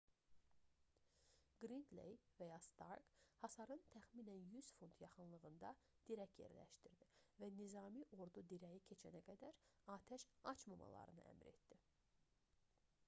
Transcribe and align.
qridley 1.63 2.13
və 2.37 2.45
ya 2.51 2.55
stark 2.67 3.11
hasarın 3.41 3.83
təxminən 3.95 4.47
100 4.55 4.71
fut 4.79 4.95
30 5.07 5.19
m 5.27 5.29
yaxınlığında 5.29 5.73
dirək 6.09 6.33
yerləşdirdi 6.43 7.09
və 7.43 7.49
nizami 7.59 8.05
ordu 8.25 8.45
dirəyi 8.55 8.79
keçənə 8.89 9.21
qədər 9.29 9.59
atəş 9.97 10.25
açmamalarını 10.55 11.27
əmr 11.35 11.51
etdi 11.53 11.79